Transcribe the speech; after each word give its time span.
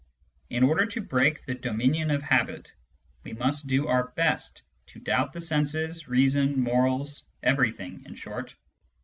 In 0.49 0.63
order 0.63 0.87
to 0.87 1.01
break 1.03 1.45
the 1.45 1.53
dominion 1.53 2.09
of 2.09 2.23
habit, 2.23 2.73
we 3.21 3.33
must 3.33 3.67
do 3.67 3.85
our 3.85 4.07
best 4.15 4.63
to 4.87 4.99
doubt 4.99 5.31
the 5.31 5.41
senses, 5.41 6.07
reason, 6.07 6.59
morals, 6.59 7.21
everything 7.43 8.01
in 8.07 8.15
short. 8.15 8.55